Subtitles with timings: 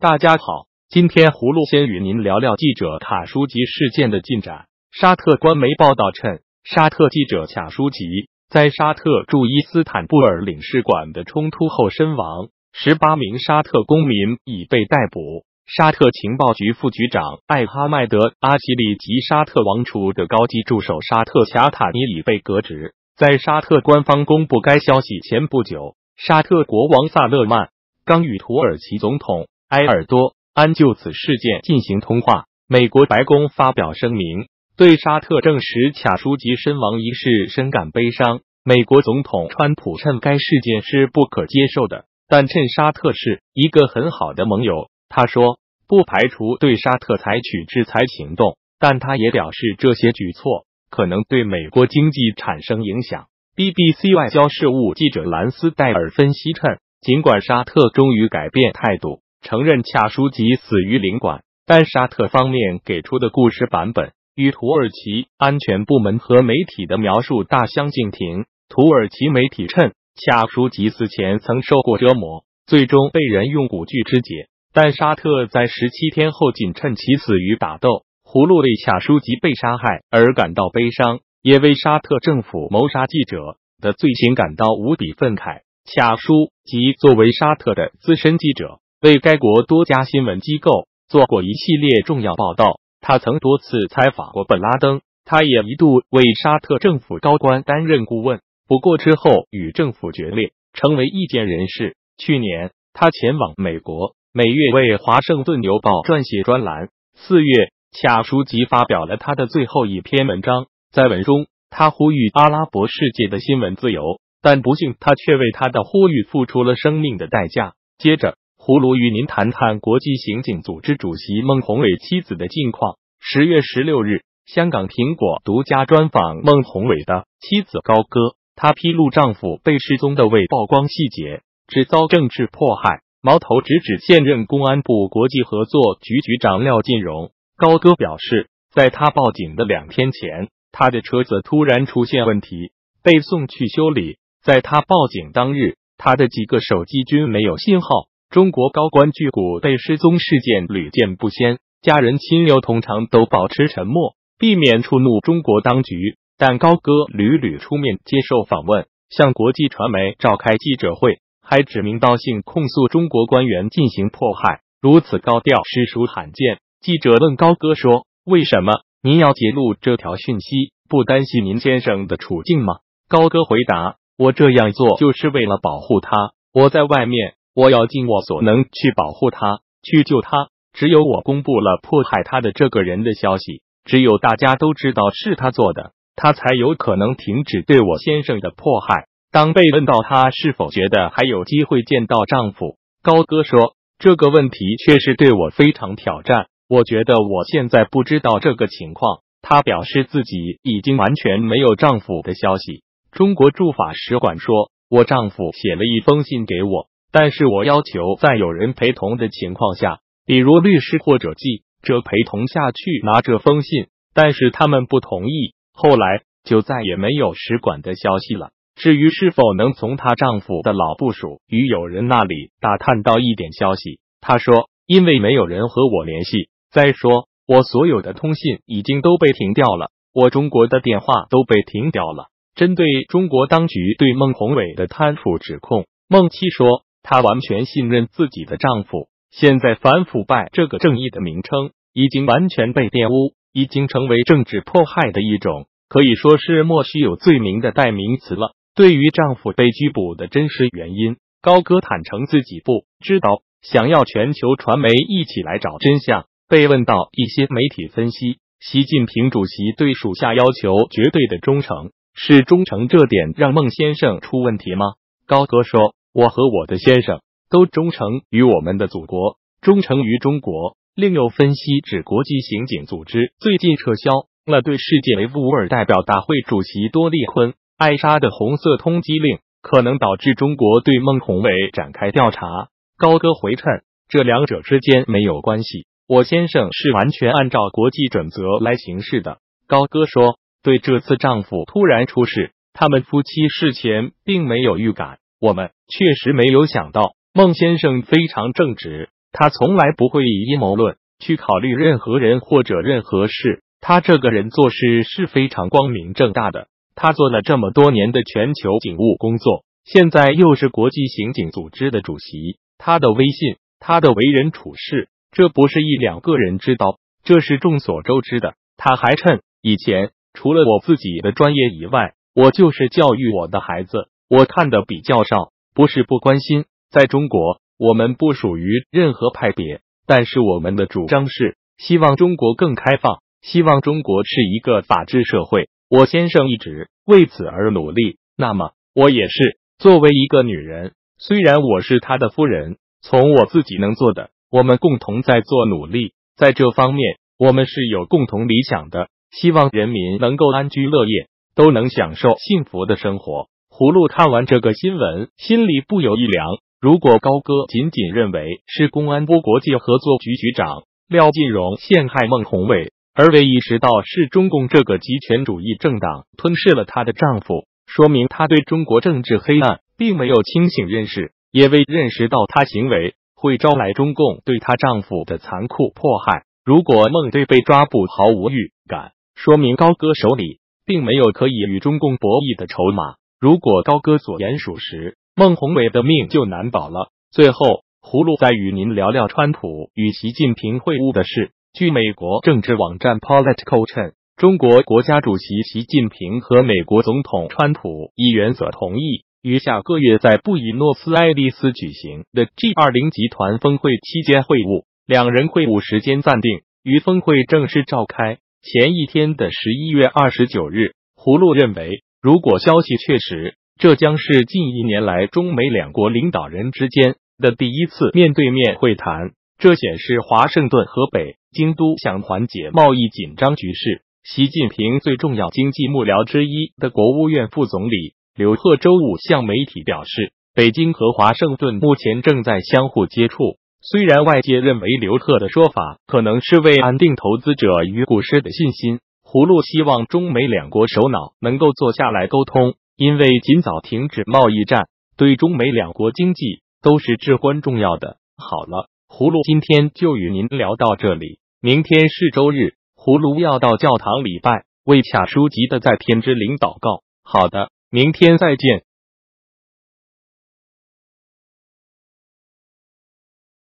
[0.00, 4.66] 大家好，今天葫芦先与您聊聊记者卡舒吉事件的进展。
[4.92, 15.42] 沙特官媒报道称，沙特记者卡舒吉在沙特驻伊斯坦布尔领事馆的冲突后身亡，十八名沙特公民已被逮捕。
[15.66, 22.94] 沙特情报局副局长艾哈迈德·阿西里及沙特王储的高级助手沙特贾塔尼已被革职。
[23.16, 25.96] 在沙特官方公布该消息前不久。
[26.14, 27.70] 沙特国王萨勒曼
[28.04, 32.46] 刚与土耳其总统埃尔多安就此事件进行通话。
[32.66, 34.46] 美国白宫发表声明，
[34.76, 38.40] 对沙特证实卡舒吉身亡一事深感悲伤。
[38.64, 44.88] 美国总统川普称该事件是不可接受的，但称沙特是一个很好的盟友。
[45.10, 53.26] 他说不排除对沙特采取制裁行动，但他也表示这些举措可能对美国经济产生影响。
[53.54, 68.44] BBC 外交事务记者兰斯戴尔分析称，尽管沙特终于改变态度，承认恰舒吉死于领馆，但沙特方面给出的故事版本与土耳其安全部门和媒体的描述大相径庭。
[68.68, 81.20] 土耳其媒体称，恰舒吉死前曾受过折磨，最终被人用蛊具肢解，但沙特在十七天后仅趁其死于打斗，葫芦为恰舒吉被杀害而感到悲伤。
[81.40, 85.60] 也为沙特政府谋杀记者的罪行感到无比愤慨。
[85.86, 92.80] 卡舒吉作为沙特的资深记者，为该国多家新闻机构做过一系列重要报道。
[93.00, 101.96] 他曾多次采访过本拉登，他也一度为沙特政府高官担任顾问，不过之后与政府决裂，成为意见人士。
[102.16, 106.88] 去年，他前往美国，每月为《华盛顿邮报》撰写专栏。
[107.14, 107.70] 四月，
[108.02, 110.66] 卡舒吉发表了他的最后一篇文章。
[110.90, 117.74] 在文中，他呼吁阿拉伯世界的新闻自由，但不幸他却为他的呼吁付出了生命的代价。
[117.96, 118.36] 接着，
[118.68, 122.98] 葫芦与您谈谈国际刑警组织主席孟宏伟妻子的近况。
[123.18, 137.30] 十月十六日，香港苹果独家专访孟宏伟的妻子高歌，她披露丈夫被失踪的未曝光细节，只遭政治迫害，矛头直指现任公安部国际合作局局长廖进荣。
[137.56, 140.50] 高歌表示，在他报警的两天前。
[140.72, 144.18] 他的车子突然出现问题，被送去修理。
[144.42, 147.88] 在他报警当日，他的几个手机均没有信号。
[148.30, 156.18] 中国高官巨贾被失踪事件屡见不鲜，家人亲友通常都保持沉默，避免触怒中国当局。
[156.36, 166.58] 但高歌屡屡出面接受访问，向国际传媒召开记者会，还指名道姓控诉中国官员进行迫害，如此高调实属罕见。
[166.80, 168.72] 记者问高歌说：“为什么？”
[169.02, 172.74] 您要揭露这条讯息，不担心您先生的处境吗？
[173.08, 176.32] 高歌回答：“我这样做就是为了保护他。
[176.52, 180.46] 我在外面，我要尽我所能去保护他，去救他。
[180.72, 199.18] 只有我公布了迫害他的这个人的消息，只有大家都知道是他做的，他才有可能停止对我先生的迫害。”当被问到他是否觉得还有机会见到丈夫，高歌说：“这个问题确实对我非常挑战。”我觉得我现在不知道这个情况。
[199.42, 202.84] 她表示自己已经完全没有丈夫的消息。
[203.10, 215.54] 中国驻法使馆说，我丈夫写了一封信给我，但是我要求在有人陪同的情况下，比如律师或者记者陪同下去拿这封信，但是他们不同意。
[215.72, 218.50] 后来就再也没有使馆的消息了。
[218.74, 226.48] 至于是否能从她丈夫的老部属与友人那里打探到一点消息，她说，因为没有人和我联系。
[226.70, 232.26] 再说，我所有的通信已经都被停掉了，我中国的电话都被停掉了。
[232.54, 239.08] 针对中国当局对孟宏伟的贪腐指控，孟七说，她完全信任自己的丈夫。
[239.30, 248.52] 现在反腐败这个正义的名称已经完全被玷污，已经成为政治迫害的一种，可以说是莫须有罪名的代名词了。
[248.74, 256.26] 对于丈夫被拘捕的真实原因，高歌坦诚自己不知道，想要全球传媒一起来找真相。
[256.46, 264.84] 被问到一些媒体分析，习近平主席对属下要求绝对的忠诚，是忠诚这点让孟先生出问题吗？
[265.26, 267.20] 高歌说：“我和我的先生
[267.50, 274.10] 都忠诚于我们的祖国，忠诚于中国。”另有分析指，国际刑警组织最近撤销
[274.46, 282.48] 了对世界维吾尔代表大会主席多利坤艾莎的红色通缉令，可能导致中国对孟宏伟展开调查。
[282.96, 285.86] 高歌回称，这两者之间没有关系。
[286.08, 289.38] 我先生是完全按照国际准则来行事的。
[289.68, 295.18] 高歌说：“对这次丈夫突然出事，他们夫妻事前并没有预感。
[295.40, 303.62] 我们确实没有想到，孟先生非常正直，他从来不会以阴谋论去考虑任何人或者任何事。
[303.80, 306.66] 他这个人做事是非常光明正大的。
[306.96, 312.58] 他做了这么多年的全球警务工作，现在又是国际刑警组织的主席。
[312.76, 318.54] 他的威信，他的为人处事，这不是一两个人知道，这是众所周知的。
[318.76, 326.66] 他还趁以前除了我自己的专业以外，我就是教育我的孩子，我看的比较少，不是不关心。
[326.90, 333.22] 在中国，我们不属于任何派别，但是我们的主张是希望中国更开放。
[333.40, 338.18] 希望中国是一个法治社会，我先生一直为此而努力。
[338.36, 346.12] 那么我也是作为一个女人，虽然我是他的夫人，从我自己能做的，我们共同在做努力。
[346.36, 353.46] 在这方面，我们是有共同理想的，希望人民能够安居乐业，都能享受幸福的生活。
[353.78, 356.58] 葫芦看完这个新闻，心里不由一凉。
[356.80, 362.90] 如果高歌仅仅认为是公安部国际合作局局长廖进荣陷害孟宏伟。
[363.14, 376.42] 而未意识到是中共这个极权主义政党吞噬了她的丈夫，说明她对中国政治黑暗并没有清醒认识，也未认识到她行为会招来中共对她丈夫的残酷迫害。
[376.64, 383.14] 如果孟对被抓捕毫无预感，说明高歌手里并没有可以与中共博弈的筹码。
[383.40, 387.10] 如果高歌所言属实，孟宏伟的命就难保了。
[387.30, 391.52] 最后，葫芦再与您聊聊川普与习近平会晤的事。
[391.72, 404.82] 据美国政治网站 Political 称，中国国家主席习近平和美国总统川普以原则同意，于下个月在布宜诺斯艾利斯举行的 G 二零集团峰会期间会晤。
[405.06, 410.94] 两人会晤时间暂定于峰会正式召开前一天的十一月二十九日。
[411.14, 419.30] 葫芦认为，如果消息确实，这将是近一年来中美两国领导人之间的第一次面对面会谈。
[419.56, 424.02] 这显示华盛顿和北京都想缓解贸易紧张局势。
[424.24, 433.58] 习近平最重要经济幕僚之一的国务院副总理刘鹤周五向媒体表示，北京和华盛顿目前正在相互接触。
[433.80, 438.98] 虽然外界认为刘鹤的说法可能是为安定投资者与股市的信心，
[439.30, 444.88] 葫芦希望中美两国首脑能够坐下来沟通，因为尽早停止贸易战
[445.18, 448.16] 对中美两国经济都是至关重要的。
[448.38, 448.88] 好了。
[449.06, 457.02] 葫芦今天就与您聊到这里，明天是周日，葫芦要到教堂礼拜，为卡书籍的在天之灵祷告。
[457.22, 458.84] 好的，明天再见。